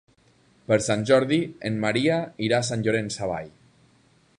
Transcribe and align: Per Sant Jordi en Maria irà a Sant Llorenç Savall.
Per 0.71 0.79
Sant 0.85 1.03
Jordi 1.09 1.39
en 1.71 1.77
Maria 1.85 2.19
irà 2.49 2.61
a 2.65 2.69
Sant 2.71 2.87
Llorenç 2.89 3.21
Savall. 3.23 3.55